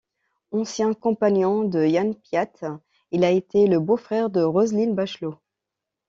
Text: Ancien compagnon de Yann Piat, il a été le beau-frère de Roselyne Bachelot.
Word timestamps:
Ancien 0.51 0.95
compagnon 0.95 1.63
de 1.63 1.85
Yann 1.85 2.15
Piat, 2.15 2.63
il 3.11 3.23
a 3.23 3.29
été 3.29 3.67
le 3.67 3.79
beau-frère 3.79 4.31
de 4.31 4.41
Roselyne 4.41 4.95
Bachelot. 4.95 5.35